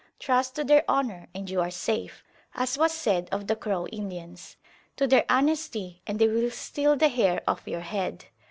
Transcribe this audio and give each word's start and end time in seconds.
Trust 0.17 0.55
to 0.55 0.63
their 0.63 0.83
honour, 0.89 1.27
and 1.35 1.47
you 1.47 1.61
are 1.61 1.69
safe, 1.69 2.23
as 2.55 2.75
was 2.75 2.91
said 2.91 3.29
of 3.31 3.45
the 3.45 3.55
Crow 3.55 3.85
Indians; 3.89 4.55
to 4.95 5.05
their 5.05 5.25
honesty 5.29 6.01
and 6.07 6.17
they 6.17 6.27
will 6.27 6.49
steal 6.49 6.95
the 6.95 7.07
hair 7.07 7.43
off 7.47 7.67
your 7.67 7.81
head. 7.81 8.25